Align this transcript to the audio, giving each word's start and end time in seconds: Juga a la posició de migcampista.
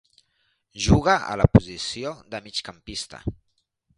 Juga 0.85 1.17
a 1.33 1.35
la 1.41 1.47
posició 1.57 2.15
de 2.33 2.41
migcampista. 2.47 3.21